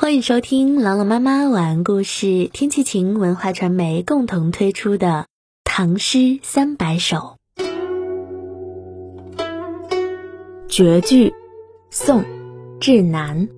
[0.00, 5.06] 欢迎收听朗朗妈妈晚安故事，天气晴文化传媒共同推出的
[5.64, 7.34] 《唐诗三百首》
[10.68, 11.34] 绝句，
[11.90, 12.22] 宋·
[12.78, 13.48] 志南。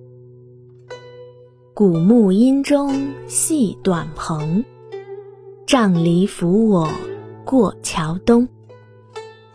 [1.75, 4.63] 古木阴中系短篷，
[5.67, 6.89] 杖藜扶我
[7.45, 8.49] 过桥东。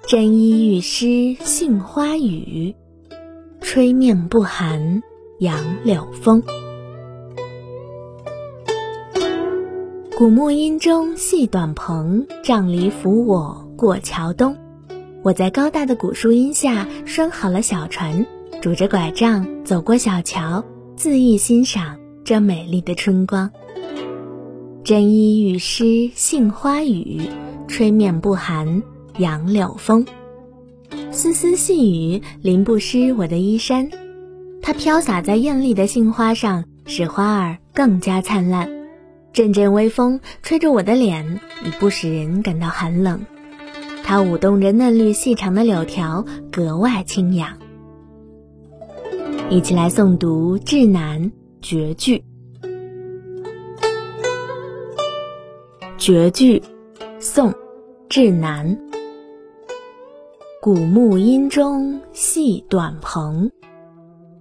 [0.06, 2.76] 沾衣欲湿杏花雨，
[3.60, 5.02] 吹面不寒
[5.40, 6.40] 杨柳风。
[10.19, 14.56] 古木阴中系短篷，杖藜扶我过桥东。
[15.23, 18.25] 我在高大的古树荫下拴好了小船，
[18.62, 20.65] 拄着拐杖走过小桥，
[20.97, 23.51] 恣意欣赏这美丽的春光。
[24.83, 27.20] 真衣欲湿杏花雨，
[27.69, 28.83] 吹面不寒
[29.19, 30.06] 杨柳风。
[31.11, 33.91] 丝丝细雨淋不湿我的衣衫，
[34.62, 38.75] 它飘洒在艳丽的杏花上，使花儿更加灿烂。
[39.36, 43.27] 阵阵微风吹着我的脸，已不使人感到寒冷。
[44.02, 47.58] 它舞动着嫩绿细长的柳条，格外清雅。
[49.50, 51.30] 一起来诵读《志南
[51.61, 52.24] 绝句》。
[55.98, 56.62] 绝句，
[57.18, 57.52] 宋，
[58.08, 58.78] 志南。
[60.62, 63.50] 古木阴中系短篷，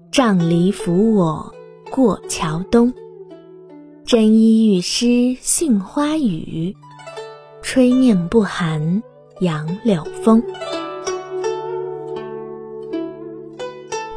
[0.09, 1.53] 杖藜扶我
[1.91, 2.93] 过桥东。
[4.05, 6.75] 沾衣欲湿杏花雨，
[7.63, 9.01] 吹面不寒
[9.39, 10.43] 杨柳风。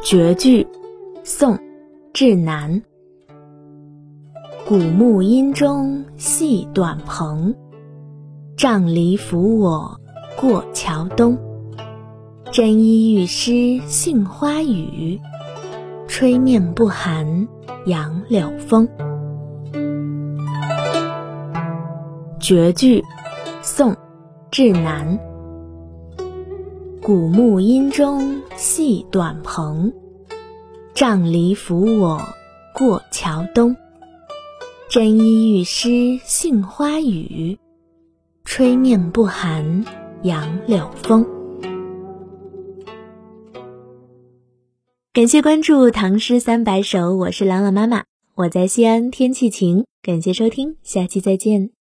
[0.03, 0.67] 绝句，
[1.23, 1.57] 宋，
[2.13, 2.83] 志南。
[4.67, 7.55] 古木阴中系短篷，
[8.55, 9.99] 杖藜扶我
[10.39, 11.35] 过桥东。
[12.51, 15.19] 沾衣欲湿杏花雨，
[16.07, 17.47] 吹面不寒
[17.87, 18.87] 杨柳风。
[22.49, 22.99] 绝句，
[23.61, 23.95] 宋，
[24.49, 25.19] 志南。
[26.99, 29.93] 古木阴中系短篷，
[30.95, 32.19] 杖藜扶我
[32.73, 33.75] 过桥东。
[34.89, 37.55] 沾衣欲湿杏花雨，
[38.45, 39.85] 吹面不寒
[40.23, 41.23] 杨柳风。
[45.13, 49.85] 感谢关注《唐诗三百首》，我是朗朗妈妈，我在西安，天气晴。
[50.01, 51.78] 感谢收听，下期再见。